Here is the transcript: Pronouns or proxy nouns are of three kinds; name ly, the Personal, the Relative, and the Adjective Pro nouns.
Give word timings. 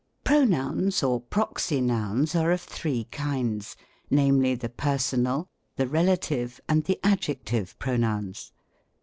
Pronouns 0.23 1.03
or 1.03 1.21
proxy 1.21 1.79
nouns 1.79 2.33
are 2.33 2.51
of 2.51 2.61
three 2.61 3.03
kinds; 3.11 3.75
name 4.09 4.41
ly, 4.41 4.55
the 4.55 4.67
Personal, 4.67 5.47
the 5.75 5.85
Relative, 5.87 6.59
and 6.67 6.83
the 6.85 6.99
Adjective 7.03 7.77
Pro 7.77 7.97
nouns. 7.97 8.51